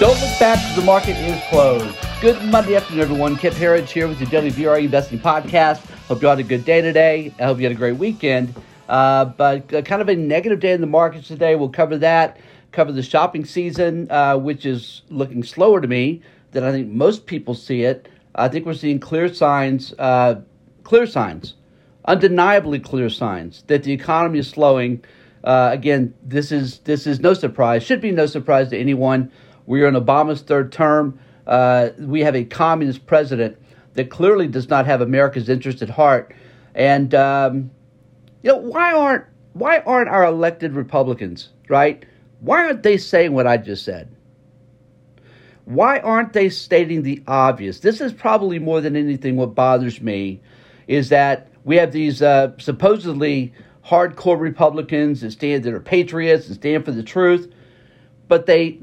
[0.00, 1.94] Don't look back because the market is closed.
[2.22, 3.36] Good Monday afternoon, everyone.
[3.36, 5.84] Kip Herriage here with daily VRA Investing Podcast.
[6.06, 7.34] Hope you had a good day today.
[7.38, 8.54] I hope you had a great weekend.
[8.88, 11.54] Uh, but uh, kind of a negative day in the markets today.
[11.54, 12.38] We'll cover that,
[12.72, 16.22] cover the shopping season, uh, which is looking slower to me
[16.52, 18.08] than I think most people see it.
[18.34, 20.40] I think we're seeing clear signs, uh,
[20.82, 21.56] clear signs,
[22.06, 25.04] undeniably clear signs that the economy is slowing.
[25.44, 27.82] Uh, again, this is this is no surprise.
[27.82, 29.30] Should be no surprise to anyone
[29.70, 31.16] we are in Obama's third term.
[31.46, 33.56] Uh, we have a communist president
[33.94, 36.34] that clearly does not have America's interest at heart.
[36.74, 37.70] And um,
[38.42, 42.04] you know why aren't why aren't our elected Republicans right?
[42.40, 44.12] Why aren't they saying what I just said?
[45.66, 47.78] Why aren't they stating the obvious?
[47.78, 50.40] This is probably more than anything what bothers me
[50.88, 53.52] is that we have these uh, supposedly
[53.86, 57.52] hardcore Republicans that stand that are patriots and stand for the truth,
[58.26, 58.80] but they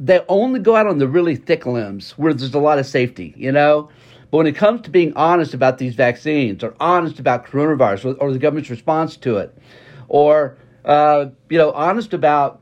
[0.00, 3.34] they only go out on the really thick limbs where there's a lot of safety,
[3.36, 3.88] you know?
[4.30, 8.32] But when it comes to being honest about these vaccines or honest about coronavirus or,
[8.32, 9.56] the government's response to it,
[10.08, 12.60] or, uh, you know, honest about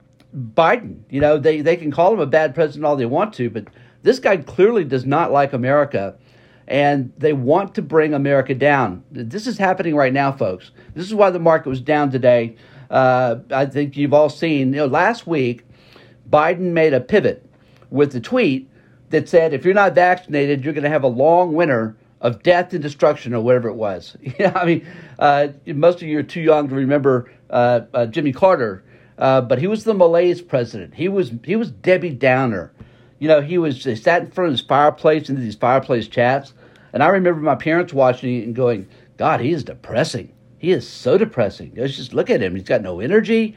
[0.54, 3.50] Biden, you know, they, they can call him a bad president all they want to,
[3.50, 3.66] but
[4.02, 6.16] this guy clearly does not like America
[6.68, 9.04] and they want to bring America down.
[9.10, 10.70] This is happening right now, folks.
[10.94, 12.56] This is why the market was down today.
[12.90, 15.65] Uh, I think you've all seen, you know, last week,
[16.30, 17.44] Biden made a pivot
[17.90, 18.68] with the tweet
[19.10, 22.72] that said, if you're not vaccinated, you're going to have a long winter of death
[22.72, 24.16] and destruction or whatever it was.
[24.38, 24.86] Yeah, I mean,
[25.18, 28.82] uh, most of you are too young to remember uh, uh, Jimmy Carter,
[29.18, 30.94] uh, but he was the Malaise president.
[30.94, 32.72] He was he was Debbie Downer.
[33.18, 36.52] You know, he was he sat in front of his fireplace in these fireplace chats,
[36.92, 40.32] and I remember my parents watching it and going, "God, he is depressing.
[40.58, 41.72] He is so depressing.
[41.76, 42.54] Let's just look at him.
[42.54, 43.56] He's got no energy."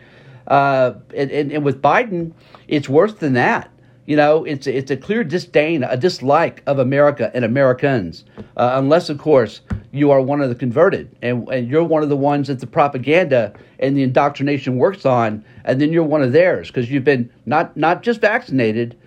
[0.49, 2.33] Uh, and, and, and with Biden,
[2.67, 3.71] it's worse than that.
[4.07, 8.25] You know, it's it's a clear disdain, a dislike of America and Americans,
[8.57, 12.09] uh, unless of course you are one of the converted, and and you're one of
[12.09, 16.31] the ones that the propaganda and the indoctrination works on, and then you're one of
[16.31, 18.97] theirs because you've been not not just vaccinated,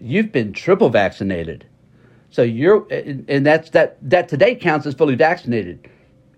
[0.00, 1.66] you've been triple vaccinated.
[2.30, 5.88] So you're, and that's that that today counts as fully vaccinated.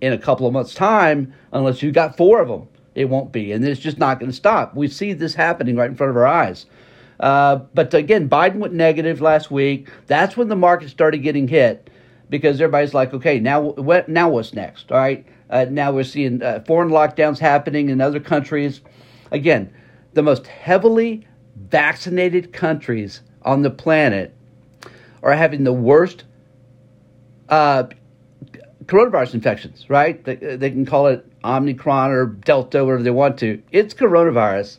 [0.00, 3.53] In a couple of months' time, unless you've got four of them, it won't be,
[3.53, 4.75] and it's just not going to stop.
[4.75, 6.66] We see this happening right in front of our eyes.
[7.21, 9.88] Uh, but again, Biden went negative last week.
[10.06, 11.91] That's when the market started getting hit
[12.28, 14.09] because everybody's like, okay, now what?
[14.09, 14.91] Now what's next?
[14.91, 15.25] All right.
[15.50, 18.81] Uh, now we're seeing uh, foreign lockdowns happening in other countries.
[19.31, 19.72] Again,
[20.15, 24.34] the most heavily vaccinated countries on the planet
[25.22, 26.25] are having the worst
[27.49, 27.84] uh,
[28.87, 30.22] coronavirus infections, right?
[30.25, 33.62] They, uh, they can call it Omicron or Delta, whatever they want to.
[33.72, 34.78] It's coronavirus,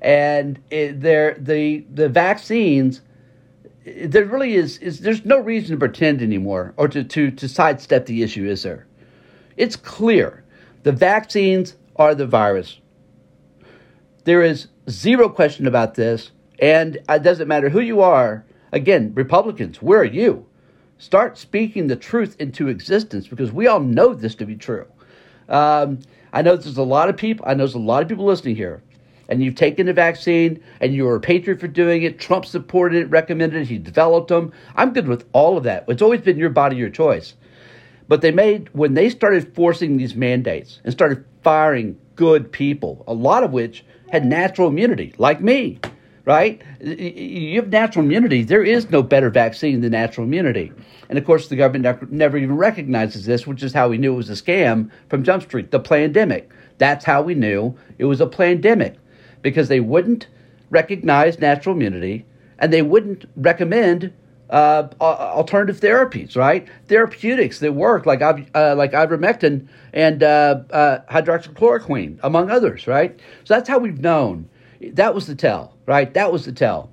[0.00, 3.02] and it, the the vaccines.
[3.84, 8.06] There really is, is there's no reason to pretend anymore or to, to, to sidestep
[8.06, 8.84] the issue, is there?
[9.56, 10.42] It's clear.
[10.82, 12.80] The vaccines are the virus.
[14.24, 18.44] There is zero question about this, and it doesn't matter who you are.
[18.72, 20.46] Again, Republicans, where are you?
[20.98, 24.86] Start speaking the truth into existence because we all know this to be true.
[25.48, 25.98] Um,
[26.32, 27.44] I know there's a lot of people.
[27.46, 28.82] I know there's a lot of people listening here,
[29.28, 32.18] and you've taken the vaccine, and you were a patriot for doing it.
[32.18, 33.68] Trump supported it, recommended it.
[33.68, 34.52] He developed them.
[34.74, 35.84] I'm good with all of that.
[35.88, 37.34] It's always been your body, your choice.
[38.08, 43.12] But they made when they started forcing these mandates and started firing good people, a
[43.12, 45.78] lot of which had natural immunity, like me
[46.26, 46.60] right?
[46.80, 48.42] You have natural immunity.
[48.42, 50.72] There is no better vaccine than natural immunity.
[51.08, 54.16] And of course, the government never even recognizes this, which is how we knew it
[54.16, 56.50] was a scam from Jump Street, the pandemic.
[56.78, 58.96] That's how we knew it was a pandemic
[59.40, 60.26] because they wouldn't
[60.68, 62.26] recognize natural immunity
[62.58, 64.12] and they wouldn't recommend
[64.50, 66.66] uh, alternative therapies, right?
[66.88, 73.18] Therapeutics that work, like uh, like ivermectin and uh, uh, hydroxychloroquine, among others, right?
[73.44, 74.48] So that's how we've known
[74.80, 76.12] that was the tell, right?
[76.14, 76.90] That was the tell.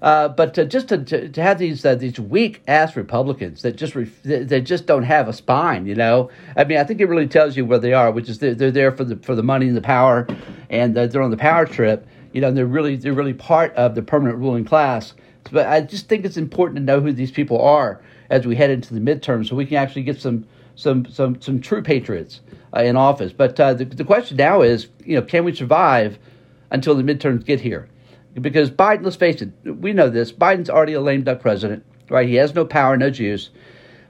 [0.00, 3.76] Uh, but to, just to, to, to, have these uh, these weak ass Republicans that
[3.76, 6.28] just ref- they just don't have a spine, you know.
[6.56, 8.72] I mean, I think it really tells you where they are, which is they're, they're
[8.72, 10.26] there for the for the money and the power,
[10.70, 12.50] and they're on the power trip, you know.
[12.50, 15.14] They're really they're really part of the permanent ruling class.
[15.52, 18.70] But I just think it's important to know who these people are as we head
[18.70, 22.40] into the midterm, so we can actually get some some some some true patriots
[22.76, 23.32] uh, in office.
[23.32, 26.18] But uh, the the question now is, you know, can we survive?
[26.72, 27.88] until the midterms get here.
[28.40, 30.32] Because Biden, let's face it, we know this.
[30.32, 32.28] Biden's already a lame duck president, right?
[32.28, 33.50] He has no power, no juice.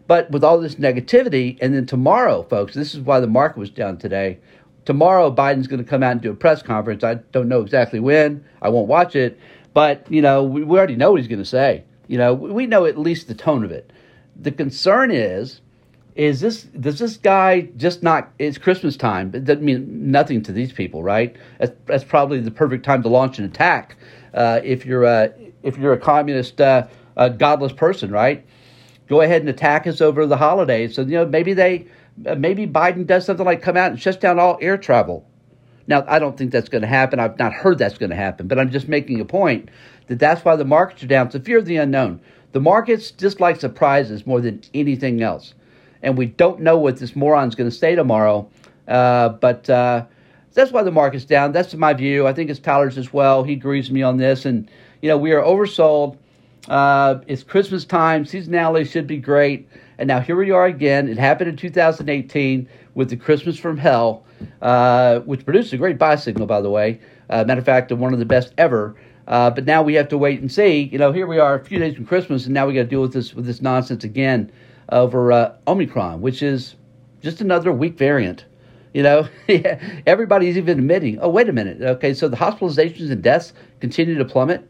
[0.06, 3.70] But with all this negativity, and then tomorrow, folks, this is why the market was
[3.70, 4.38] down today.
[4.84, 7.04] Tomorrow, Biden's going to come out and do a press conference.
[7.04, 8.44] I don't know exactly when.
[8.60, 9.38] I won't watch it.
[9.74, 11.84] But you know, we, we already know what he's going to say.
[12.08, 13.92] You know, we know at least the tone of it.
[14.36, 15.60] The concern is,
[16.14, 18.32] is this does this guy just not?
[18.38, 19.32] It's Christmas time.
[19.35, 21.35] It doesn't mean nothing to these people, right?
[21.59, 23.97] That's, that's probably the perfect time to launch an attack
[24.35, 25.32] uh, if you're a
[25.62, 26.87] if you're a communist, uh,
[27.17, 28.44] a godless person, right?
[29.09, 30.94] Go ahead and attack us over the holidays.
[30.94, 31.87] So you know maybe they
[32.26, 35.26] uh, maybe Biden does something like come out and shuts down all air travel.
[35.87, 37.19] Now, I don't think that's going to happen.
[37.19, 39.69] I've not heard that's going to happen, but I'm just making a point
[40.06, 41.26] that that's why the markets are down.
[41.26, 42.20] It's the fear of the unknown.
[42.53, 45.55] The markets dislike surprises more than anything else.
[46.02, 48.49] And we don't know what this moron's going to say tomorrow.
[48.88, 50.04] Uh, but uh,
[50.52, 51.52] that's why the market's down.
[51.52, 52.26] That's my view.
[52.26, 53.44] I think it's Tyler's as well.
[53.44, 54.44] He agrees with me on this.
[54.44, 54.70] And,
[55.00, 56.16] you know, we are oversold.
[56.69, 58.25] Uh, it's Christmas time.
[58.25, 59.69] Seasonality should be great.
[59.99, 61.08] And now here we are again.
[61.08, 64.25] It happened in 2018 with the Christmas from Hell,
[64.60, 67.00] uh, which produced a great buy signal, by the way.
[67.31, 68.96] Uh, matter of fact, one of the best ever.
[69.28, 70.82] Uh, but now we have to wait and see.
[70.93, 72.88] You know, here we are a few days from Christmas, and now we got to
[72.88, 74.50] deal with this with this nonsense again
[74.93, 76.77] over uh, Omicron, which is
[77.21, 78.44] just another weak variant.
[78.94, 79.29] You know,
[80.06, 81.81] everybody's even admitting, oh, wait a minute.
[81.81, 84.69] Okay, so the hospitalizations and deaths continue to plummet,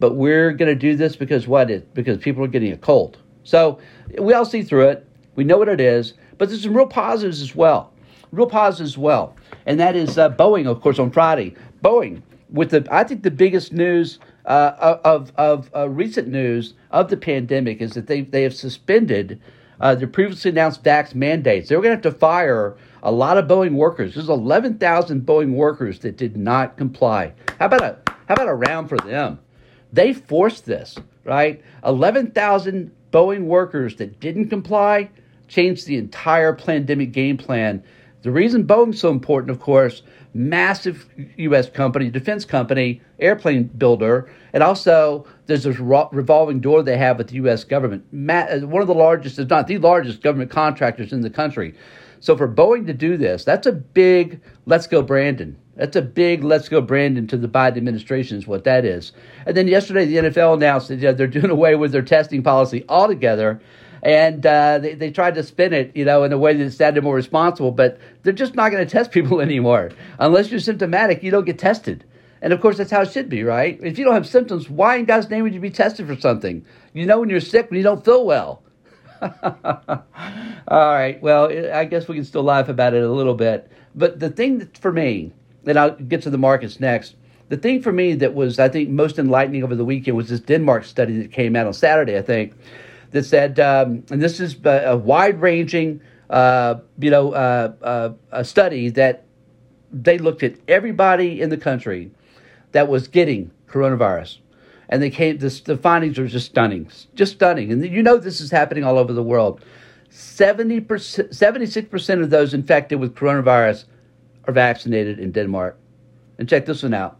[0.00, 1.70] but we're going to do this because what?
[1.70, 3.18] It because people are getting a cold.
[3.44, 3.78] So
[4.18, 5.06] we all see through it.
[5.36, 7.92] We know what it is, but there's some real positives as well.
[8.32, 9.36] Real positives as well.
[9.66, 11.54] And that is uh, Boeing, of course, on Friday.
[11.82, 17.10] Boeing, with the, I think the biggest news uh, of, of uh, recent news of
[17.10, 19.40] the pandemic is that they, they have suspended
[19.80, 21.68] uh, the previously announced vax mandates.
[21.68, 24.14] They were going to have to fire a lot of Boeing workers.
[24.14, 27.32] There's 11,000 Boeing workers that did not comply.
[27.58, 29.38] How about a how about a round for them?
[29.92, 31.62] They forced this, right?
[31.84, 35.10] 11,000 Boeing workers that didn't comply
[35.46, 37.82] changed the entire pandemic game plan.
[38.22, 40.02] The reason Boeing's so important, of course,
[40.34, 41.70] massive U.S.
[41.70, 47.36] company, defense company, airplane builder, and also there's this revolving door they have with the
[47.36, 47.64] U.S.
[47.64, 48.04] government.
[48.12, 51.74] Uh, one of the largest, if not the largest, government contractors in the country.
[52.20, 55.56] So for Boeing to do this, that's a big let's go Brandon.
[55.76, 59.12] That's a big let's go Brandon to the Biden administration is what that is.
[59.46, 63.60] And then yesterday the NFL announced that they're doing away with their testing policy altogether.
[64.02, 67.04] And uh, they, they tried to spin it, you know, in a way that sounded
[67.04, 69.90] more responsible, but they're just not going to test people anymore.
[70.18, 72.04] Unless you're symptomatic, you don't get tested.
[72.40, 73.78] And of course, that's how it should be, right?
[73.82, 76.64] If you don't have symptoms, why in God's name would you be tested for something?
[76.94, 78.62] You know when you're sick when you don't feel well.
[79.22, 80.04] All
[80.68, 81.20] right.
[81.20, 83.70] Well, I guess we can still laugh about it a little bit.
[83.94, 85.32] But the thing for me,
[85.66, 87.16] and I'll get to the markets next.
[87.48, 90.40] The thing for me that was, I think, most enlightening over the weekend was this
[90.40, 92.54] Denmark study that came out on Saturday, I think,
[93.10, 96.00] that said, um, and this is a wide ranging,
[96.30, 99.24] uh, you know, uh, uh, a study that
[99.92, 102.10] they looked at everybody in the country
[102.72, 104.38] that was getting coronavirus
[104.88, 105.38] and they came.
[105.38, 107.70] This, the findings are just stunning, just stunning.
[107.72, 109.62] And you know this is happening all over the world.
[110.10, 113.84] Seventy percent, seventy-six percent of those infected with coronavirus
[114.46, 115.78] are vaccinated in Denmark.
[116.38, 117.18] And check this one out: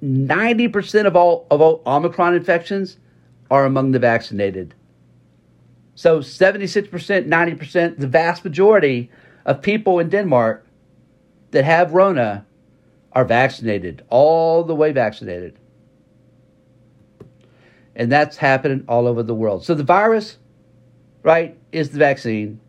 [0.00, 2.98] ninety percent of all of all Omicron infections
[3.50, 4.74] are among the vaccinated.
[5.98, 9.10] So seventy-six percent, ninety percent, the vast majority
[9.44, 10.64] of people in Denmark
[11.50, 12.46] that have Rona
[13.12, 15.58] are vaccinated, all the way vaccinated
[17.98, 19.64] and that's happening all over the world.
[19.64, 20.38] So the virus,
[21.24, 22.60] right, is the vaccine,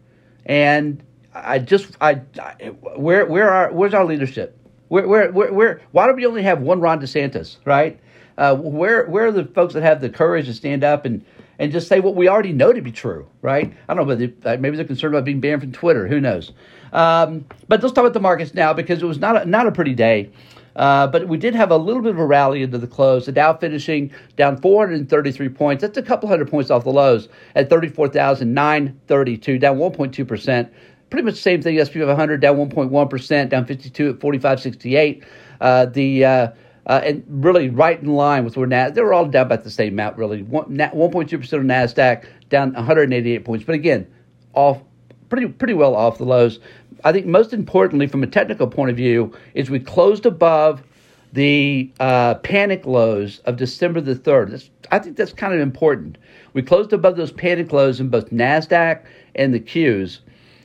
[0.43, 2.53] and I just I, I
[2.95, 4.57] where where are where's our leadership?
[4.88, 8.00] Where where where, where why do we only have one Ron DeSantis, right?
[8.39, 11.24] Uh, where where are the folks that have the courage to stand up and
[11.59, 13.71] and just say what we already know to be true, right?
[13.87, 16.07] I don't know, but they, uh, maybe they're concerned about being banned from Twitter.
[16.07, 16.53] Who knows?
[16.93, 19.71] Um, but let's talk about the markets now because it was not a, not a
[19.71, 20.31] pretty day.
[20.75, 23.25] Uh, but we did have a little bit of a rally into the close.
[23.25, 25.81] The Dow finishing down 433 points.
[25.81, 30.69] That's a couple hundred points off the lows at 34,932, down 1.2%.
[31.09, 31.83] Pretty much the same thing.
[31.83, 35.25] SP 500 down 1.1%, down 52 at 45.68.
[35.59, 36.47] Uh, the uh,
[36.86, 39.71] uh, and really right in line with where Nas- they were all down about the
[39.71, 40.43] same amount, really.
[40.43, 43.65] 1.2% of NASDAQ down 188 points.
[43.65, 44.07] But again,
[44.53, 44.81] off
[45.29, 46.59] pretty pretty well off the lows.
[47.03, 50.83] I think most importantly, from a technical point of view, is we closed above
[51.31, 54.51] the uh, panic lows of December the 3rd.
[54.51, 56.17] That's, I think that's kind of important.
[56.53, 59.03] We closed above those panic lows in both NASDAQ
[59.36, 60.19] and the Qs,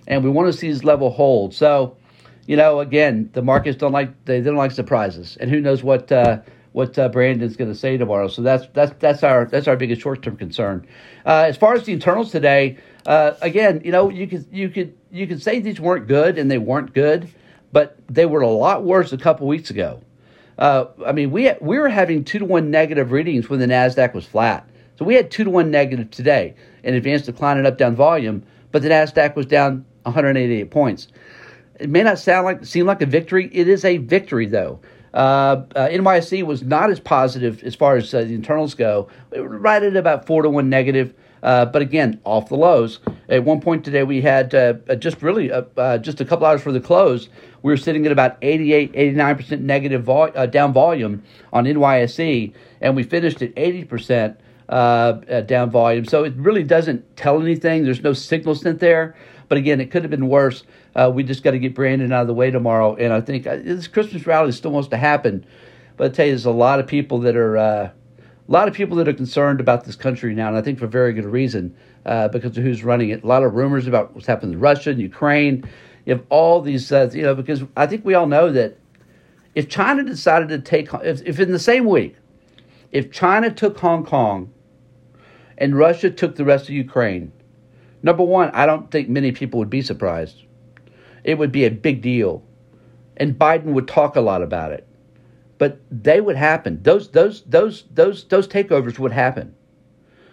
[0.06, 1.54] and we want to see this level hold.
[1.54, 1.96] So,
[2.46, 5.82] you know, again, the markets don't like they, they don't like surprises, and who knows
[5.82, 6.38] what uh,
[6.72, 8.28] what uh, Brandon's going to say tomorrow.
[8.28, 10.86] So that's that's that's our that's our biggest short term concern.
[11.24, 14.94] Uh, as far as the internals today, uh, again, you know, you could you could
[15.10, 17.28] you could say these weren't good and they weren't good,
[17.72, 20.02] but they were a lot worse a couple weeks ago.
[20.58, 24.12] Uh, I mean, we we were having two to one negative readings when the Nasdaq
[24.12, 24.68] was flat.
[24.96, 28.44] So we had two to one negative today in advanced decline and up down volume,
[28.70, 31.08] but the Nasdaq was down 188 points.
[31.80, 33.50] It may not sound like seem like a victory.
[33.52, 34.80] It is a victory though.
[35.14, 39.40] Uh, uh, NYSE was not as positive as far as uh, the internals go, We
[39.40, 41.14] were right at about four to one negative.
[41.44, 43.00] Uh, but again, off the lows.
[43.28, 46.72] At one point today, we had uh, just really uh, just a couple hours for
[46.72, 47.28] the close.
[47.62, 53.02] We were sitting at about 88, 89% negative vol- down volume on NYSE, and we
[53.02, 54.36] finished at 80%
[55.46, 56.06] down volume.
[56.06, 57.84] So it really doesn't tell anything.
[57.84, 59.14] There's no signal sent there.
[59.48, 60.64] But again, it could have been worse.
[60.94, 62.94] Uh, we just got to get Brandon out of the way tomorrow.
[62.96, 65.44] And I think uh, this Christmas rally still wants to happen.
[65.96, 67.90] But I tell you, there's a lot of people that are uh,
[68.46, 70.86] a lot of people that are concerned about this country now, and I think for
[70.86, 71.74] very good reason
[72.04, 73.22] uh, because of who's running it.
[73.22, 75.64] A lot of rumors about what's happening in Russia and Ukraine.
[76.04, 78.76] You have all these, uh, you know, because I think we all know that
[79.54, 82.16] if China decided to take, if, if in the same week,
[82.92, 84.52] if China took Hong Kong
[85.56, 87.32] and Russia took the rest of Ukraine,
[88.04, 90.44] number one, I don't think many people would be surprised
[91.24, 92.42] it would be a big deal.
[93.16, 94.86] And Biden would talk a lot about it.
[95.58, 96.82] But they would happen.
[96.82, 99.54] Those those those those those takeovers would happen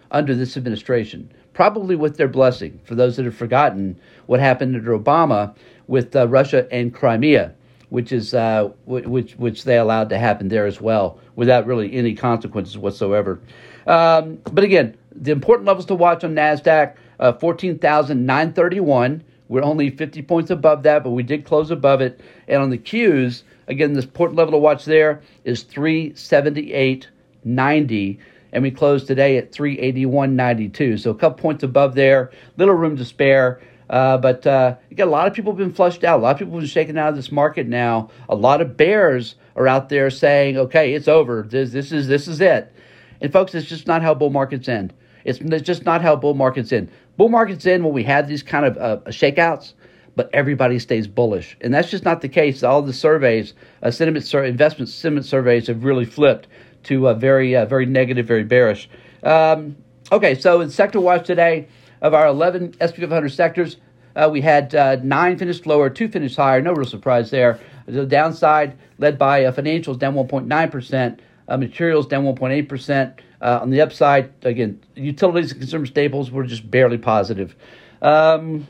[0.09, 2.79] under this administration, probably with their blessing.
[2.83, 5.55] For those that have forgotten what happened under Obama
[5.87, 7.53] with uh, Russia and Crimea,
[7.89, 12.15] which is uh, which which they allowed to happen there as well, without really any
[12.15, 13.39] consequences whatsoever.
[13.85, 18.81] Um, but again, the important levels to watch on Nasdaq: uh, fourteen thousand nine thirty
[18.81, 19.23] one.
[19.51, 22.21] We're only 50 points above that, but we did close above it.
[22.47, 28.17] And on the Qs, again, this port level to watch there is 378.90,
[28.53, 31.01] and we closed today at 381.92.
[31.01, 33.59] So a couple points above there, little room to spare.
[33.89, 36.21] Uh, but uh, you got a lot of people have been flushed out.
[36.21, 38.09] A lot of people have been shaken out of this market now.
[38.29, 41.43] A lot of bears are out there saying, "Okay, it's over.
[41.43, 42.71] This, this is this is it."
[43.19, 44.93] And folks, it's just not how bull markets end.
[45.25, 46.89] It's, it's just not how bull markets end.
[47.17, 49.73] Bull markets end when we have these kind of uh, shakeouts,
[50.15, 52.63] but everybody stays bullish, and that's just not the case.
[52.63, 53.53] All the surveys,
[53.83, 56.47] uh, sentiment sur- investment sentiment surveys, have really flipped
[56.83, 58.89] to a very uh, very negative, very bearish.
[59.23, 59.75] Um,
[60.11, 61.67] okay, so in sector watch today,
[62.01, 63.77] of our 11 SP 500 sectors,
[64.15, 66.61] uh, we had uh, nine finished lower, two finished higher.
[66.61, 67.59] No real surprise there.
[67.85, 73.21] The downside led by uh, financials down 1.9 percent, uh, materials down 1.8 percent.
[73.41, 77.55] Uh, on the upside, again, utilities and consumer staples were just barely positive.
[78.01, 78.67] Um,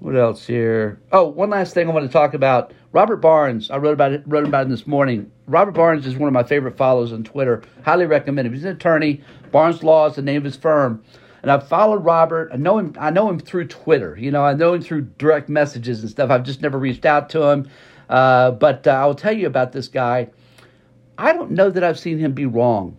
[0.00, 1.00] what else here?
[1.12, 2.72] Oh, one last thing I want to talk about.
[2.92, 3.70] Robert Barnes.
[3.70, 4.22] I wrote about it.
[4.26, 5.30] Wrote about him this morning.
[5.46, 7.62] Robert Barnes is one of my favorite follows on Twitter.
[7.84, 8.54] Highly recommend him.
[8.54, 9.22] He's an attorney.
[9.52, 11.04] Barnes Law is the name of his firm.
[11.42, 12.50] And I've followed Robert.
[12.52, 12.96] I know him.
[12.98, 14.16] I know him through Twitter.
[14.18, 16.30] You know, I know him through direct messages and stuff.
[16.30, 17.70] I've just never reached out to him.
[18.08, 20.28] Uh, but uh, I'll tell you about this guy.
[21.20, 22.96] I don't know that I've seen him be wrong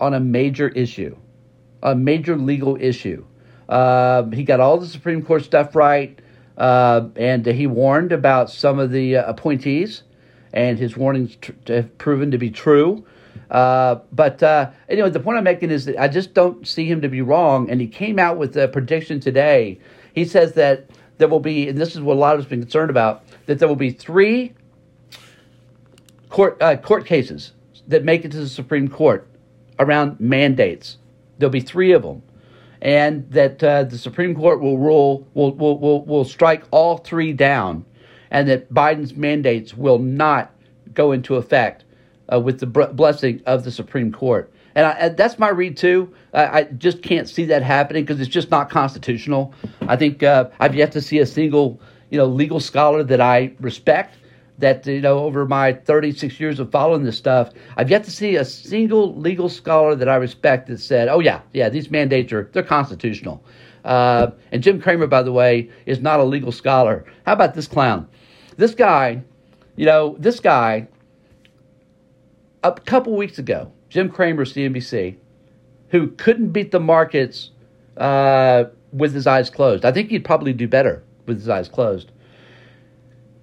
[0.00, 1.16] on a major issue,
[1.84, 3.24] a major legal issue.
[3.68, 6.18] Uh, he got all the Supreme Court stuff right,
[6.56, 10.02] uh, and he warned about some of the uh, appointees,
[10.52, 13.06] and his warnings tr- have proven to be true.
[13.52, 17.00] Uh, but uh, anyway, the point I'm making is that I just don't see him
[17.02, 19.78] to be wrong, and he came out with a prediction today.
[20.12, 22.50] He says that there will be, and this is what a lot of us have
[22.50, 24.54] been concerned about, that there will be three
[26.28, 27.52] court uh, court cases
[27.86, 29.28] that make it to the Supreme Court
[29.78, 30.98] around mandates.
[31.38, 32.22] There'll be three of them,
[32.82, 37.32] and that uh, the Supreme Court will rule will, will will will strike all three
[37.32, 37.84] down,
[38.30, 40.52] and that Biden's mandates will not
[40.94, 41.84] go into effect
[42.32, 44.52] uh, with the blessing of the Supreme Court.
[44.74, 46.14] And, I, that's my read too.
[46.32, 49.52] I just can't see that happening because it's just not constitutional.
[49.82, 51.80] I think uh, I've yet to see a single
[52.10, 54.16] you know legal scholar that I respect
[54.58, 58.36] that you know over my 36 years of following this stuff i've yet to see
[58.36, 62.50] a single legal scholar that i respect that said oh yeah yeah these mandates are
[62.52, 63.42] they're constitutional.
[63.84, 67.06] Uh, and jim cramer by the way is not a legal scholar.
[67.24, 68.08] How about this clown?
[68.56, 69.22] This guy
[69.76, 70.88] you know this guy
[72.64, 75.16] a couple weeks ago jim cramer cnbc
[75.90, 77.50] who couldn't beat the markets
[77.96, 79.84] uh, with his eyes closed.
[79.84, 82.12] I think he'd probably do better with his eyes closed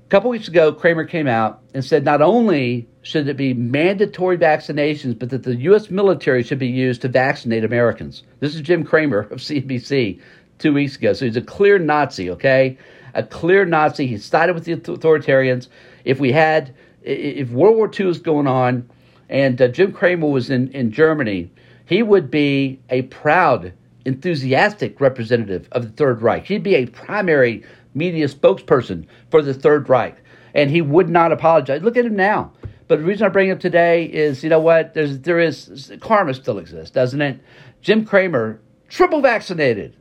[0.06, 4.38] a couple weeks ago, Cramer came out and said not only should it be mandatory
[4.38, 5.90] vaccinations, but that the U.S.
[5.90, 8.22] military should be used to vaccinate Americans.
[8.40, 10.22] This is Jim Cramer of CNBC
[10.60, 11.14] two weeks ago.
[11.14, 12.78] So he's a clear Nazi, okay?
[13.16, 14.06] A clear Nazi.
[14.06, 15.70] He sided with the authoritarians.
[16.04, 18.88] If we had, if World War II was going on
[19.28, 21.52] and uh, Jim Cramer was in, in Germany,
[21.86, 23.74] he would be a proud,
[24.06, 26.46] enthusiastic representative of the Third Reich.
[26.46, 27.64] He'd be a primary
[27.96, 30.18] media spokesperson for the Third Reich.
[30.54, 31.82] and he would not apologize.
[31.82, 32.54] Look at him now.
[32.88, 34.94] But the reason I bring him today is, you know what?
[34.94, 37.40] There's there is karma still exists, doesn't it?
[37.82, 39.96] Jim Cramer, triple vaccinated,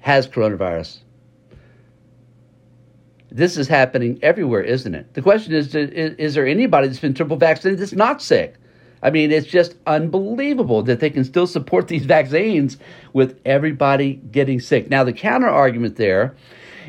[0.00, 0.98] has coronavirus.
[3.30, 5.14] This is happening everywhere, isn't it?
[5.14, 8.56] The question is, is, is there anybody that's been triple vaccinated that's not sick?
[9.02, 12.76] I mean, it's just unbelievable that they can still support these vaccines
[13.12, 14.90] with everybody getting sick.
[14.90, 16.34] Now, the counter argument there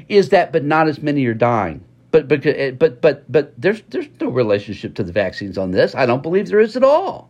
[0.10, 1.84] is that, but not as many are dying.
[2.12, 5.96] But but eh, but but but there's there's no relationship to the vaccines on this.
[5.96, 7.30] I don't believe there is at all.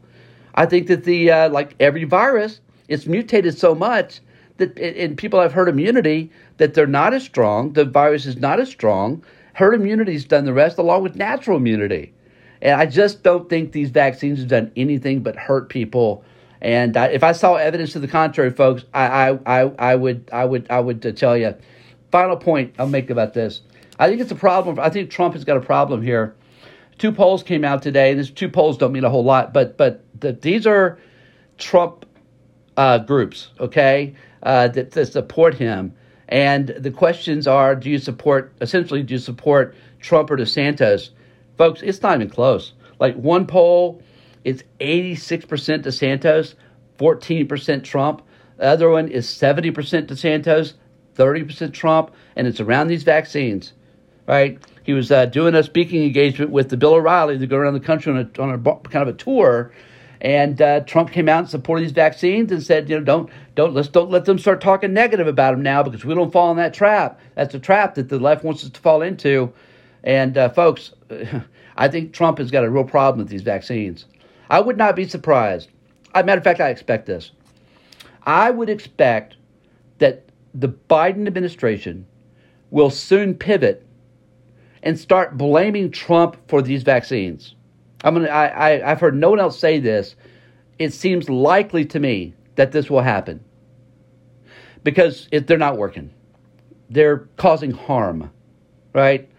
[0.55, 4.19] I think that the uh, like every virus, it's mutated so much
[4.57, 7.73] that and people have herd immunity that they're not as strong.
[7.73, 9.23] The virus is not as strong.
[9.53, 12.13] Herd immunity's done the rest along with natural immunity.
[12.61, 16.23] And I just don't think these vaccines have done anything but hurt people.
[16.61, 20.29] And I, if I saw evidence to the contrary, folks, I, I, I, I would
[20.31, 21.55] I would I would uh, tell you.
[22.13, 23.61] Final point I'll make about this
[23.97, 24.79] I think it's a problem.
[24.79, 26.35] I think Trump has got a problem here.
[26.99, 28.13] Two polls came out today.
[28.13, 30.99] These two polls don't mean a whole lot, but but the, these are
[31.57, 32.05] Trump
[32.77, 35.95] uh, groups, okay, uh, that, that support him.
[36.29, 38.53] And the questions are: Do you support?
[38.61, 41.09] Essentially, do you support Trump or DeSantis?
[41.57, 42.73] Folks, it's not even close.
[42.99, 44.03] Like one poll,
[44.43, 46.53] it's eighty-six percent DeSantis,
[46.99, 48.21] fourteen percent Trump.
[48.57, 50.73] The other one is seventy percent DeSantis,
[51.15, 53.73] thirty percent Trump, and it's around these vaccines
[54.27, 54.59] right?
[54.83, 57.79] He was uh, doing a speaking engagement with the Bill O'Reilly to go around the
[57.79, 59.71] country on a, on a kind of a tour.
[60.21, 63.73] And uh, Trump came out and supported these vaccines and said, you know, don't don't
[63.73, 66.57] let's don't let them start talking negative about them now because we don't fall in
[66.57, 67.19] that trap.
[67.35, 69.51] That's a trap that the left wants us to fall into.
[70.05, 70.93] And uh, folks,
[71.77, 74.05] I think Trump has got a real problem with these vaccines.
[74.49, 75.69] I would not be surprised.
[76.15, 77.31] As a matter of fact, I expect this.
[78.25, 79.35] I would expect
[79.97, 80.23] that
[80.53, 82.05] the Biden administration
[82.69, 83.85] will soon pivot
[84.81, 87.55] and start blaming Trump for these vaccines.
[88.03, 90.15] I'm gonna, I, I, I've heard no one else say this.
[90.77, 93.43] It seems likely to me that this will happen
[94.83, 96.11] because if they're not working.
[96.89, 98.29] They're causing harm,
[98.93, 99.29] right?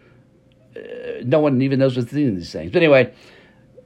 [0.74, 0.80] Uh,
[1.24, 2.72] no one even knows what's in these things.
[2.72, 3.12] But anyway,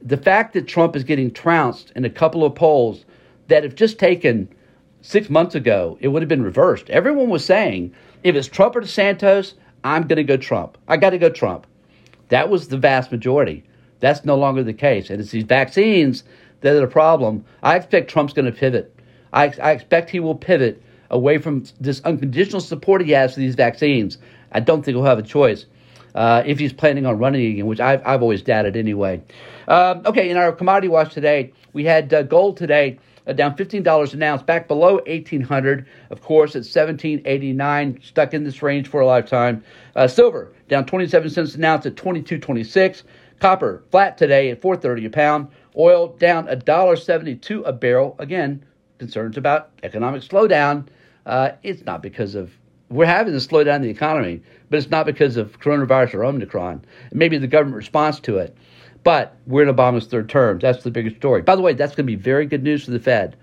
[0.01, 3.05] the fact that Trump is getting trounced in a couple of polls
[3.47, 4.47] that have just taken
[5.01, 6.89] six months ago, it would have been reversed.
[6.89, 10.77] Everyone was saying if it's Trump or DeSantis, I'm going to go Trump.
[10.87, 11.65] I got to go Trump.
[12.29, 13.63] That was the vast majority.
[13.99, 15.09] That's no longer the case.
[15.09, 16.23] And it's these vaccines
[16.61, 17.45] that are the problem.
[17.63, 18.95] I expect Trump's going to pivot.
[19.33, 23.55] I, I expect he will pivot away from this unconditional support he has for these
[23.55, 24.17] vaccines.
[24.51, 25.65] I don't think he'll have a choice.
[26.15, 29.21] Uh, if he's planning on running again, which I've, I've always doubted anyway.
[29.67, 32.99] Um, okay, in our commodity watch today, we had uh, gold today
[33.33, 38.87] down $15 an ounce, back below 1800 Of course, at 1789 stuck in this range
[38.87, 39.63] for a lifetime.
[39.95, 43.03] Uh, silver down 27 cents an ounce at 22.26.
[43.39, 45.47] Copper flat today at 4.30 a pound.
[45.77, 48.15] Oil down $1.72 a barrel.
[48.19, 48.65] Again,
[48.97, 50.87] concerns about economic slowdown.
[51.25, 52.51] Uh, it's not because of
[52.89, 56.83] we're having to slow down the economy, but it's not because of coronavirus or Omicron.
[57.13, 58.57] Maybe the government response to it.
[59.09, 60.59] But we're in Obama's third term.
[60.59, 61.41] That's the biggest story.
[61.41, 63.35] By the way, that's going to be very good news for the Fed.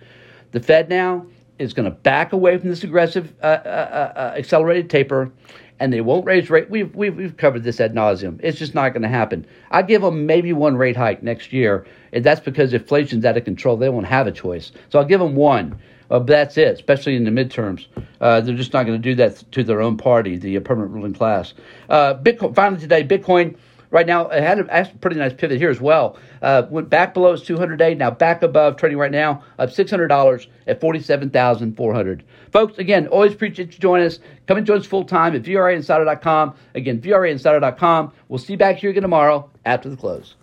[0.53, 1.27] The Fed now
[1.59, 5.33] is going to back away from this aggressive uh, uh, uh, uh, accelerated taper,
[5.81, 6.71] and they won't raise rate.
[6.71, 8.39] We've, we've, we've covered this ad nauseum.
[8.45, 9.45] It's just not going to happen.
[9.73, 13.45] I give them maybe one rate hike next year, and that's because inflation's out of
[13.45, 13.77] control.
[13.77, 14.71] They won't have a choice.
[14.91, 15.73] So I'll give them one.
[16.13, 17.87] Uh, but that's it, especially in the midterms.
[18.21, 21.13] Uh, they're just not going to do that to their own party, the permanent ruling
[21.13, 21.55] class.
[21.91, 23.57] Bitcoin, finally today, Bitcoin
[23.91, 26.19] Right now, it had a pretty nice pivot here as well.
[26.43, 30.47] Uh, went back below its 200 day, now back above, trading right now up $600
[30.67, 34.19] at 47400 Folks, again, always appreciate you joining us.
[34.47, 36.55] Come and join us full time at VRAinsider.com.
[36.75, 38.13] Again, VRAinsider.com.
[38.29, 40.37] We'll see you back here again tomorrow after the close.